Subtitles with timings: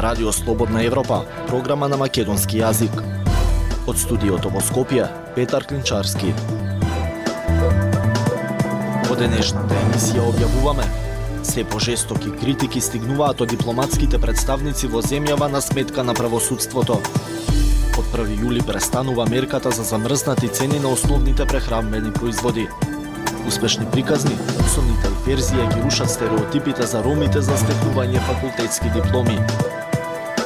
[0.00, 2.94] Радио Слободна Европа, програма на македонски јазик.
[3.84, 6.30] Од студиото во Скопје, Петар Клинчарски.
[9.04, 10.86] Во денешната емисија објавуваме
[11.44, 16.96] Се пожестоки критики стигнуваат од дипломатските представници во земјава на сметка на правосудството.
[18.00, 22.68] Од 1 јули престанува мерката за замрзнати цени на основните прехранбени производи.
[23.46, 24.32] Успешни приказни,
[24.64, 29.36] обсовните и ферзија ги рушат стереотипите за ромите за стекнување факултетски дипломи.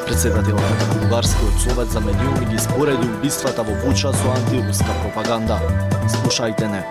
[0.07, 5.61] Председателот на Бугарскиот совет за медиуми ги спореди убиствата во Буча со антируска пропаганда.
[6.09, 6.85] Слушајте не.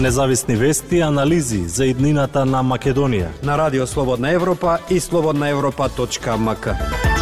[0.00, 7.13] Независни вести и анализи за иднината на Македонија на Радио Слободна Европа и слободнаевропа.мк.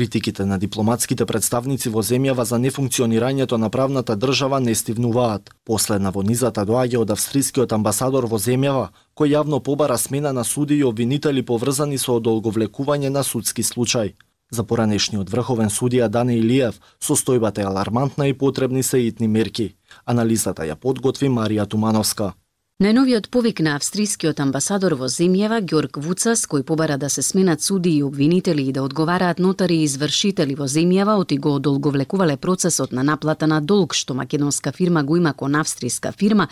[0.00, 5.50] Критиките на дипломатските представници во земјава за нефункционирањето на правната држава не стивнуваат.
[5.68, 10.78] Последна во низата доаѓа од австрискиот амбасадор во земјава, кој јавно побара смена на суди
[10.80, 14.14] и обвинители поврзани со одолговлекување на судски случај.
[14.50, 19.74] За поранешниот врховен судија Дане Илиев, состојбата е алармантна и потребни се итни мерки.
[20.06, 22.32] Анализата ја подготви Марија Тумановска.
[22.80, 27.90] Најновиот повик на австрискиот амбасадор во земјава Ѓорг Вуцас, кој побара да се сменат суди
[27.98, 33.04] и обвинители и да одговараат нотари и извршители во земјава, оти го одолговлекувале процесот на
[33.04, 36.48] наплата на долг што македонска фирма го има кон австриска фирма,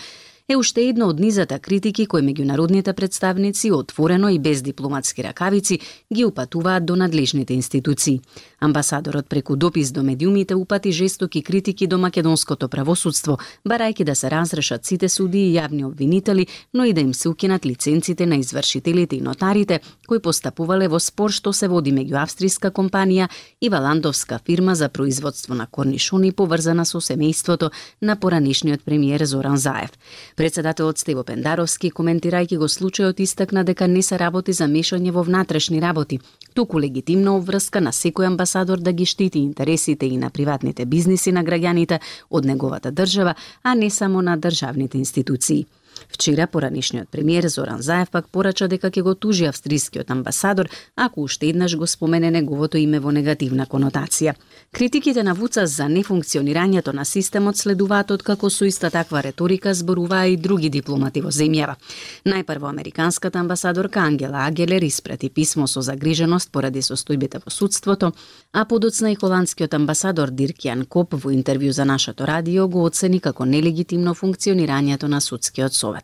[0.49, 5.79] е уште едно од низата критики кои меѓународните представници отворено и без дипломатски ракавици
[6.15, 8.21] ги упатуваат до надлежните институции.
[8.61, 14.87] Амбасадорот преку допис до медиумите упати жестоки критики до македонското правосудство, барајќи да се разрешат
[14.87, 19.21] сите суди и јавни обвинители, но и да им се укинат лиценците на извршителите и
[19.21, 23.29] нотарите кои постапувале во спор што се води меѓу австриска компанија
[23.61, 27.71] и валандовска фирма за производство на корнишони поврзана со семејството
[28.01, 29.93] на поранишниот премиер Зоран Заев.
[30.39, 35.81] Председателот Стево Пендаровски, коментирајќи го случајот, истакна дека не се работи за мешање во внатрешни
[35.83, 36.21] работи,
[36.55, 41.43] туку легитимна обврска на секој амбасадор да ги штити интересите и на приватните бизниси на
[41.43, 41.99] граѓаните
[42.31, 43.35] од неговата држава,
[43.65, 45.67] а не само на државните институции.
[46.09, 51.47] Вчера поранишниот премиер Зоран Заев пак порача дека ќе го тужи австрискиот амбасадор ако уште
[51.49, 54.35] еднаш го спомене неговото име во негативна конотација.
[54.73, 60.27] Критиките на Вуца за нефункционирањето на системот следуваат од како со иста таква реторика зборуваа
[60.27, 61.77] и други дипломати во земјава.
[62.25, 68.13] Најпрво американската амбасадорка Ангела Агелер испрати писмо со загриженост поради состојбите во судството,
[68.53, 73.21] а подоцна и холандскиот амбасадор Дирк Јан Коп во интервју за нашето радио го оцени
[73.21, 75.98] како нелегитимно функционирањето на судскиот совет.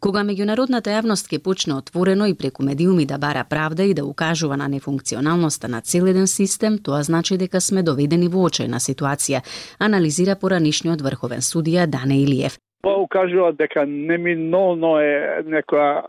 [0.00, 4.56] Кога меѓународната јавност ќе почне отворено и преку медиуми да бара правда и да укажува
[4.56, 9.42] на нефункционалноста на цел еден систем, тоа значи дека сме доведени во очајна ситуација,
[9.78, 12.58] анализира поранишниот врховен судија Дане Илиев.
[12.82, 16.04] По покажува дека неминовно е некоја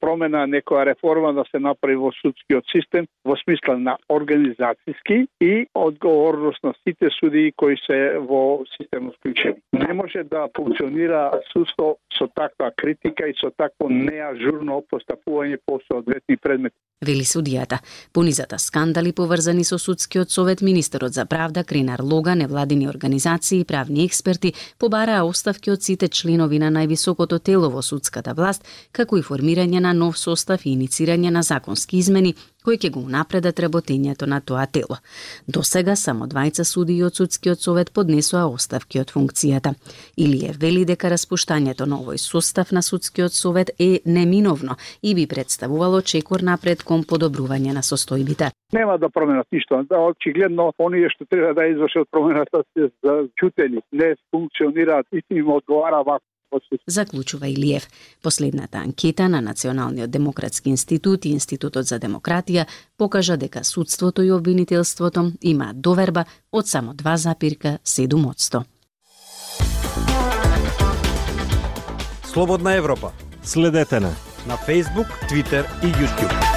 [0.00, 6.62] промена, некоја реформа да се направи во судскиот систем во смисла на организацијски и одговорност
[6.62, 9.58] на сите суди кои се во системот вклучени.
[9.72, 16.36] Не може да функционира судство со таква критика и со такво неажурно постапување по соодветни
[16.36, 16.76] предмети.
[17.04, 17.82] Вели судијата.
[18.12, 24.04] Понизата скандали поврзани со судскиот совет, министерот за правда Кринар Лога, невладини организации и правни
[24.04, 29.80] експерти побараа оставки од сите членови на највисокото тело во судската власт, како и формирање
[29.80, 32.34] на нов состав и иницирање на законски измени
[32.66, 34.98] кои ќе го унапредат работењето на тоа тело.
[35.46, 39.76] До сега само двајца суди од судскиот совет поднесоа оставки од функцијата.
[40.18, 46.02] Илије вели дека распуштањето на овој состав на судскиот совет е неминовно и би представувало
[46.02, 48.50] чекор напред кон подобрување на состојбите.
[48.72, 49.84] Нема да променат ништо.
[49.88, 55.50] Да, очигледно, оние што треба да извршат промената да се зачутени, не функционираат и им
[55.50, 56.24] одговара вака
[56.86, 57.88] Заклучува Илиев.
[58.22, 62.66] Последната анкета на Националниот демократски институт и Институтот за демократија
[62.98, 68.64] покажа дека судството и обвинителството имаат доверба од само 2,7
[72.24, 73.12] Слободна Европа.
[73.42, 74.12] Следете на
[74.46, 76.55] на Facebook, Twitter и YouTube.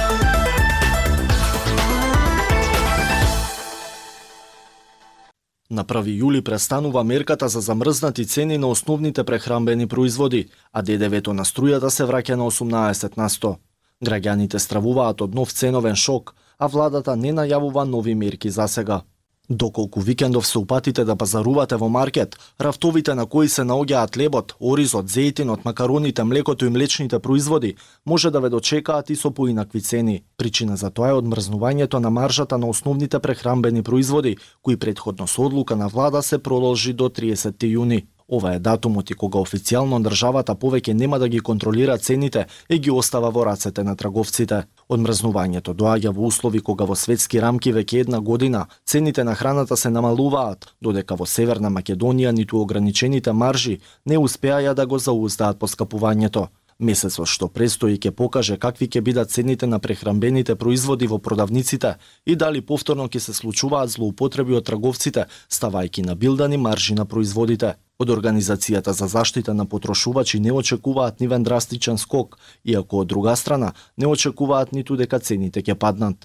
[5.70, 11.44] На 1 јули престанува мерката за замрзнати цени на основните прехранбени производи, а ДДВ-то на
[11.44, 13.54] струјата се враќа на 18 на 100.
[14.02, 19.02] Граѓаните стравуваат од нов ценовен шок, а владата не најавува нови мерки за сега.
[19.50, 25.10] Доколку викендов се упатите да пазарувате во маркет, рафтовите на кои се наоѓаат лебот, оризот,
[25.10, 27.74] зејтинот, макароните, млекото и млечните производи,
[28.06, 30.22] може да ве дочекаат и со поинакви цени.
[30.36, 35.76] Причина за тоа е одмрзнувањето на маржата на основните прехрамбени производи, кои предходно со одлука
[35.76, 38.06] на влада се продолжи до 30 јуни.
[38.32, 42.90] Ова е датумот и кога официјално државата повеќе нема да ги контролира цените и ги
[42.90, 44.62] остава во рацете на трговците.
[44.88, 49.90] Одмрзнувањето доаѓа во услови кога во светски рамки веќе една година цените на храната се
[49.90, 56.46] намалуваат, додека во Северна Македонија ниту ограничените маржи не успеаја да го зауздаат поскапувањето.
[56.80, 61.94] Месецот што престои ќе покаже какви ќе бидат цените на прехрамбените производи во продавниците
[62.24, 67.74] и дали повторно ќе се случуваат злоупотреби од трговците, ставајки на билдани маржи на производите.
[68.00, 73.74] Од Организацијата за заштита на потрошувачи не очекуваат нивен драстичен скок, иако од друга страна
[73.96, 76.24] не очекуваат ниту дека цените ќе паднат.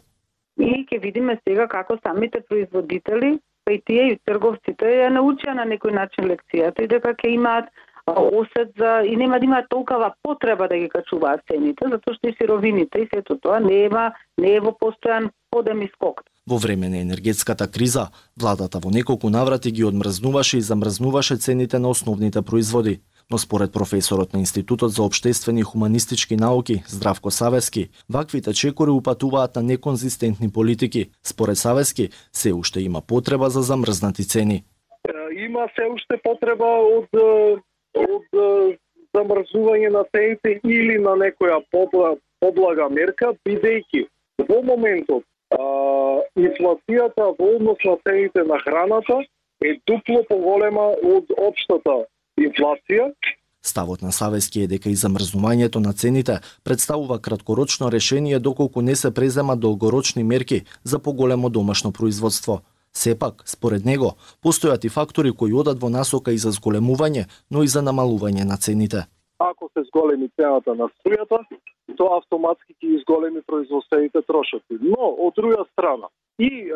[0.55, 5.65] И ќе видиме сега како самите производители, па и тие и трговците ја научија на
[5.67, 7.67] некој начин лекцијата и дека ќе имаат
[8.07, 12.35] осет за и нема да има толкова потреба да ги качуваат цените, затоа што и
[12.37, 16.21] сировините и сето тоа нема не е во постојан подем и скок.
[16.47, 21.89] Во време на енергетската криза, владата во неколку наврати ги одмрзнуваше и замрзнуваше цените на
[21.89, 23.01] основните производи.
[23.31, 29.55] Но според професорот на Институтот за обштествени и хуманистички науки, Здравко Савески, ваквите чекори упатуваат
[29.55, 31.09] на неконзистентни политики.
[31.23, 34.63] Според Савески, се уште има потреба за замрзнати цени.
[35.37, 37.09] Има се уште потреба од
[37.95, 38.77] од
[39.15, 44.03] замрзување на цените или на некоја поблага мерка, бидејќи
[44.49, 45.23] во моментот
[45.55, 45.61] а,
[46.35, 49.21] инфлацијата во однос на цените на храната
[49.63, 52.03] е дупло поголема од општата
[52.39, 53.11] инфлација.
[53.65, 59.13] Ставот на Савески е дека и замрзнувањето на цените представува краткорочно решение доколку не се
[59.13, 62.61] преземат долгорочни мерки за поголемо домашно производство.
[62.95, 67.67] Сепак, според него, постојат и фактори кои одат во насока и за зголемување, но и
[67.67, 69.05] за намалување на цените.
[69.39, 71.43] Ако се зголеми цената на струјата,
[71.99, 74.79] тоа автоматски ќе изголеми производствените трошоци.
[74.79, 76.07] Но, од друга страна,
[76.39, 76.71] и е,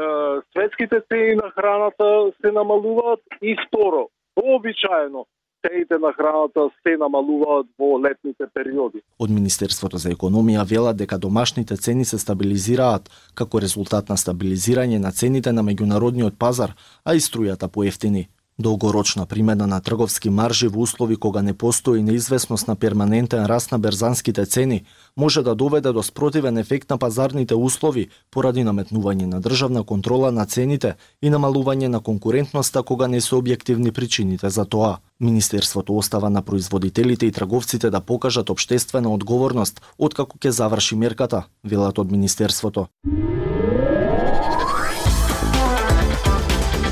[0.51, 5.25] светските цени на храната се намалуваат и второ, вообичаено,
[5.61, 9.01] цените на храната се намалуваат во летните периоди.
[9.19, 15.11] Од Министерството за економија велат дека домашните цени се стабилизираат како резултат на стабилизирање на
[15.11, 18.29] цените на меѓународниот пазар, а и струјата поевтини.
[18.59, 23.79] Долгорочна примена на трговски маржи во услови кога не постои неизвестност на перманентен раст на
[23.79, 24.83] берзанските цени
[25.17, 30.45] може да доведе до спротивен ефект на пазарните услови поради наметнување на државна контрола на
[30.45, 34.97] цените и намалување на конкурентноста кога не се објективни причините за тоа.
[35.19, 41.99] Министерството остава на производителите и трговците да покажат обштествена одговорност откако ќе заврши мерката, велат
[41.99, 42.87] од Министерството.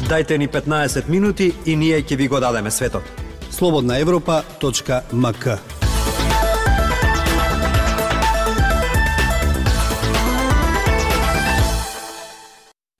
[0.09, 3.03] Дайте ни 15 минути и ние ќе ви го дадеме светот.
[3.51, 5.47] Слободна Европа.мк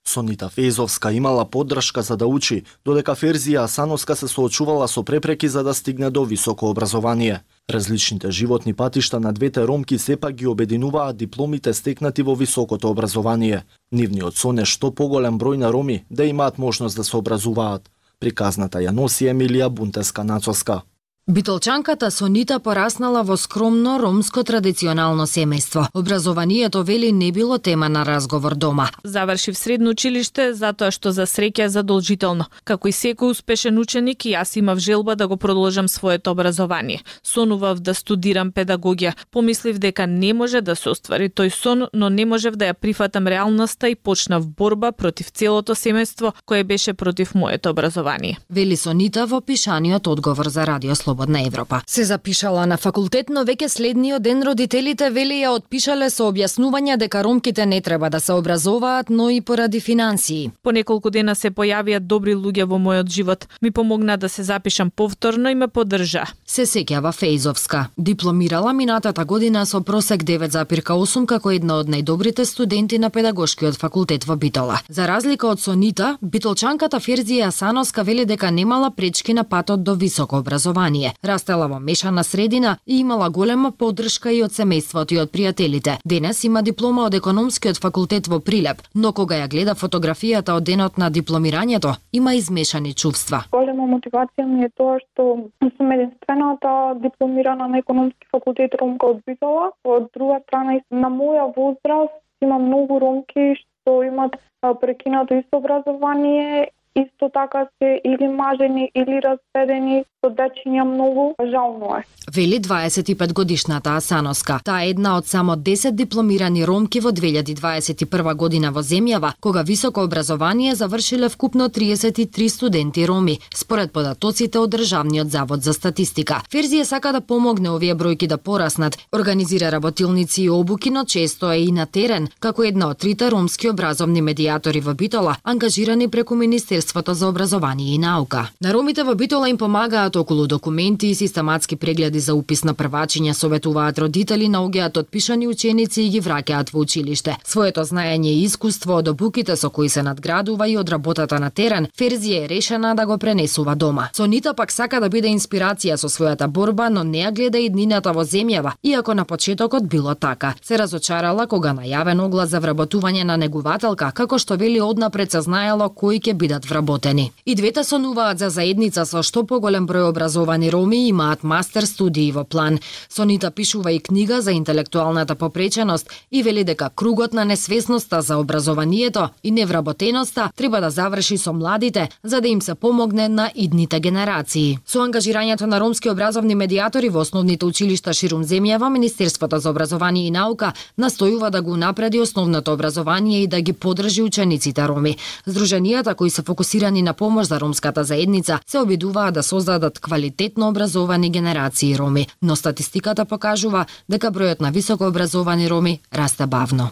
[0.08, 5.64] Сонита Фејзовска имала поддршка за да учи, додека Ферзија Асановска се соочувала со препреки за
[5.64, 7.44] да стигне до високо образование.
[7.72, 13.64] Различните животни патишта на двете ромки сепак ги обединуваат дипломите стекнати во високото образование.
[13.92, 17.92] Нивниот сон е што поголем број на роми да имаат можност да се образуваат.
[18.20, 20.82] Приказната ја носи Емилија Бунтеска Нацоска.
[21.30, 25.90] Битолчанката Сонита пораснала во скромно ромско традиционално семејство.
[25.94, 28.90] Образованието вели не било тема на разговор дома.
[29.04, 32.46] Завршив средно училиште затоа што за среќа е задолжително.
[32.64, 37.04] Како и секој успешен ученик, и јас имав желба да го продолжам своето образование.
[37.24, 39.12] Сонував да студирам педагогија.
[39.32, 43.28] Помислив дека не може да се оствари тој сон, но не можев да ја прифатам
[43.28, 48.40] реалноста и почнав борба против целото семејство кое беше против моето образование.
[48.50, 51.82] Вели Сонита во пишаниот одговор за Радио Слободна Европа.
[51.88, 57.24] Се запишала на факултет, но веќе следниот ден родителите вели ја отпишале со објаснување дека
[57.26, 60.52] ромките не треба да се образуваат, но и поради финансии.
[60.64, 63.48] По неколку дена се појавија добри луѓе во мојот живот.
[63.62, 66.26] Ми помогна да се запишам повторно и ме поддржа.
[66.46, 67.86] Се сеќава Фејзовска.
[67.98, 74.36] Дипломирала минатата година со просек 9,8 како една од најдобрите студенти на педагошкиот факултет во
[74.36, 74.80] Битола.
[74.90, 80.38] За разлика од Сонита, битолчанката Ферзија Асановска вели дека немала пречки на патот до високо
[80.38, 81.07] образование.
[81.24, 85.98] Растела во мешана средина и имала голема поддршка и од семејството и од пријателите.
[86.06, 90.98] Денес има диплома од економскиот факултет во Прилеп, но кога ја гледа фотографијата од денот
[90.98, 93.44] на дипломирањето, има измешани чувства.
[93.52, 99.72] Голема мотивација ми е тоа што сум единствената дипломирана на економски факултет ромка од Битола.
[99.84, 104.36] Од друга страна, на моја возраст има многу ромки што имат
[104.82, 112.04] прекинато исто образование исто така се или мажени или разведени со дечиња многу жално е.
[112.34, 114.60] Вели 25 годишната Асаноска.
[114.64, 120.04] Таа е една од само 10 дипломирани ромки во 2021 година во земјава, кога високо
[120.04, 126.42] образование завршиле вкупно 33 студенти роми, според податоците од Државниот завод за статистика.
[126.52, 131.58] Ферзија сака да помогне овие бројки да пораснат, организира работилници и обуки, но често е
[131.58, 137.14] и на терен, како една од трите ромски образовни медиатори во Битола, ангажирани преку Министерството
[137.14, 138.50] за образование и наука.
[138.62, 143.34] На ромите во Битола им помагаат околу документи и систематски прегледи за упис на првачиња,
[143.34, 147.38] советуваат родители, наоѓаат отпишани ученици и ги враќаат во училиште.
[147.44, 151.88] Своето знаење и искуство од обуките со кои се надградува и од работата на терен,
[151.98, 154.10] Ферзија е решена да го пренесува дома.
[154.14, 158.14] Сонита пак сака да биде инспирација со својата борба, но не ја гледа и днината
[158.14, 160.54] во земјава, иако на почетокот било така.
[160.64, 165.90] Се разочарала кога најавен оглас за вработување на негувателка, како што вели однапред се знаело
[165.90, 167.32] кои ќе бидат вработени.
[167.46, 172.44] И двете сонуваат за заедница со што поголем број образовани роми имаат мастер студии во
[172.44, 172.80] план.
[173.10, 179.30] Сонита пишува и книга за интелектуалната попреченост и вели дека кругот на несвесноста за образованието
[179.44, 184.80] и невработеноста треба да заврши со младите за да им се помогне на идните генерации.
[184.86, 190.32] Со ангажирањето на ромски образовни медиатори во основните училишта ширум земјава, Министерството за образование и
[190.32, 195.18] наука настојува да го напреди основното образование и да ги подржи учениците роми.
[195.48, 201.30] Здруженијата кои се фокусирани на помош за ромската заедница се обидуваат да создадат квалитетно образовани
[201.30, 206.90] генерации роми, но статистиката покажува дека бројот на високо образовани роми расте бавно.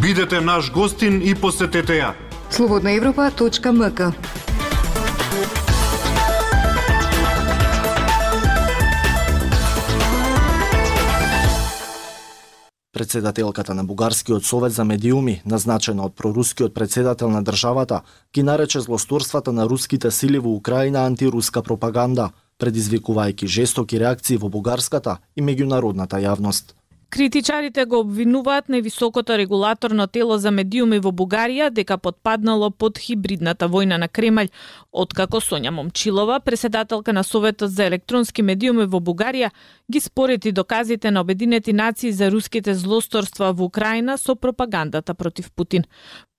[0.00, 2.12] Бидете наш гостин и посетете ја.
[2.50, 4.00] Слободна Европа.мк
[13.00, 18.02] Председателката на Бугарскиот совет за медиуми, назначена од прорускиот председател на државата,
[18.34, 22.28] ги нарече злосторствата на руските сили во Украина антируска пропаганда,
[22.60, 26.76] предизвикувајќи жестоки реакции во бугарската и меѓународната јавност.
[27.10, 33.98] Критичарите го обвинуваат високото регулаторно тело за медиуми во Бугарија дека подпаднало под хибридната војна
[33.98, 34.48] на Кремљ,
[34.92, 39.50] откако Сонја Момчилова, преседателка на Советот за електронски медиуми во Бугарија,
[39.90, 45.84] ги спорети доказите на Обединети нации за руските злосторства во Украина со пропагандата против Путин.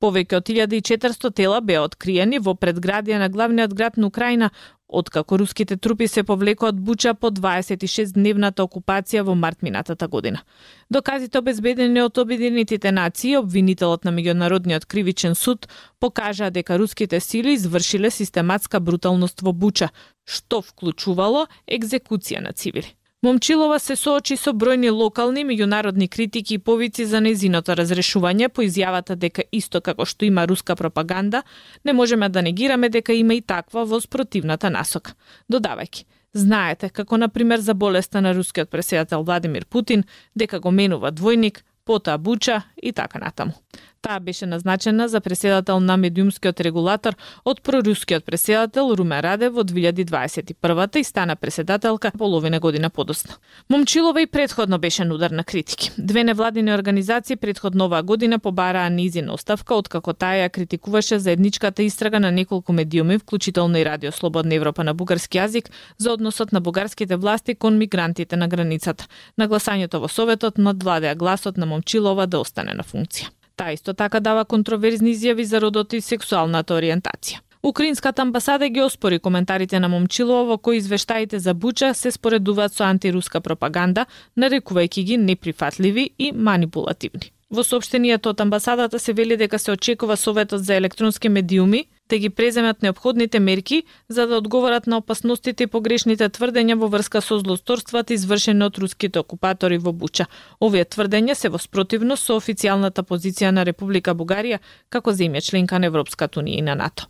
[0.02, 4.52] Повеќе од 1400 тела беа откриени во предградија на главниот град на Украина,
[4.92, 10.44] откако руските трупи се повлекоа од Буча по 26-дневната окупација во март минатата година.
[10.90, 15.68] Доказите обезбедени од Обединетите нации, обвинителот на меѓународниот кривичен суд,
[16.00, 19.90] покажа дека руските сили извршиле систематска бруталност во Буча,
[20.26, 22.96] што вклучувало екзекуција на цивили.
[23.24, 29.14] Момчилова се соочи со бројни локални меѓународни критики и повици за незиното разрешување по изјавата
[29.16, 31.44] дека исто како што има руска пропаганда,
[31.86, 35.14] не можеме да негираме дека има и таква во спротивната насока.
[35.54, 40.04] Додавајќи, знаете како на пример за болеста на рускиот преседател Владимир Путин,
[40.36, 43.54] дека го менува двојник, потоа Буча и така натаму.
[44.02, 47.14] Таа беше назначена за преседател на медиумскиот регулатор
[47.46, 53.36] од прорускиот преседател Румен Раде во 2021 и стана преседателка половина година подосна.
[53.70, 55.92] Момчилова и предходно беше нудар на критики.
[55.98, 62.20] Две невладини организации предходно оваа година побараа низина оставка откако таа ја критикуваше заедничката истрага
[62.20, 67.16] на неколку медиуми, вклучително и Радио Слободна Европа на бугарски јазик, за односот на бугарските
[67.16, 69.06] власти кон мигрантите на границата.
[69.38, 73.30] Нагласањето во Советот надвладеа гласот на Момчилова да остане на функција.
[73.56, 77.40] Таа исто така дава контроверзни изјави за родот и сексуалната ориентација.
[77.64, 82.84] Украинската амбасада ги оспори коментарите на Момчилова во кои извештаите за Буча се споредуваат со
[82.84, 84.06] антируска пропаганда,
[84.38, 87.30] нарекувајќи ги неприфатливи и манипулативни.
[87.52, 92.30] Во сообштенијето од амбасадата се вели дека се очекува Советот за електронски медиуми да ги
[92.30, 98.14] преземат необходните мерки за да одговорат на опасностите и погрешните тврдења во врска со злосторствата
[98.14, 100.28] извршени од руските окупатори во Буча.
[100.60, 105.88] Овие тврдења се во спротивност со официјалната позиција на Република Бугарија како земја членка на
[105.88, 107.08] Европската унија и на НАТО.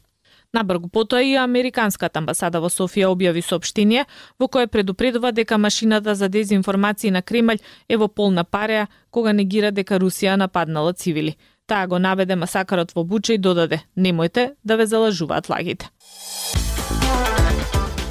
[0.54, 4.06] Набргу потоа и Американската амбасада во Софија објави соопштение
[4.40, 7.58] во кое предупредува дека машината за дезинформации на Кремљ
[7.90, 11.38] е во полна пареа кога негира дека Русија нападнала цивили.
[11.72, 15.88] Таа го наведе масакарот во Буча и додаде «Немојте да ве залажуваат лагите».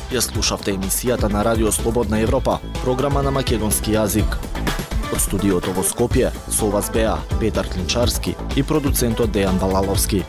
[0.08, 4.38] Ја слушавте емисијата на Радио Слободна Европа, програма на македонски јазик.
[5.12, 10.24] Од студиото во Скопје со вас беа Петар Клинчарски и продуцентот Дејан Балаловски.